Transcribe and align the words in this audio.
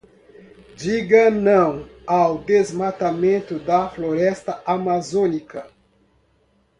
Diga 0.77 1.29
não 1.29 1.87
ao 2.07 2.39
desmatamento 2.39 3.59
da 3.59 3.87
floresta 3.87 4.59
amazônica 4.65 5.67